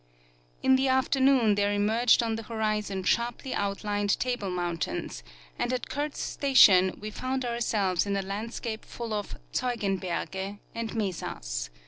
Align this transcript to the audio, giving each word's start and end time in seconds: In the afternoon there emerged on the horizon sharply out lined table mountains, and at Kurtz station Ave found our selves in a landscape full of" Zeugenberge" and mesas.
In 0.63 0.77
the 0.77 0.87
afternoon 0.87 1.53
there 1.53 1.71
emerged 1.71 2.23
on 2.23 2.35
the 2.35 2.41
horizon 2.41 3.03
sharply 3.03 3.53
out 3.53 3.83
lined 3.83 4.19
table 4.19 4.49
mountains, 4.49 5.21
and 5.59 5.71
at 5.71 5.89
Kurtz 5.89 6.19
station 6.19 6.89
Ave 6.97 7.11
found 7.11 7.45
our 7.45 7.61
selves 7.61 8.07
in 8.07 8.17
a 8.17 8.23
landscape 8.23 8.83
full 8.83 9.13
of" 9.13 9.35
Zeugenberge" 9.53 10.57
and 10.73 10.95
mesas. 10.95 11.69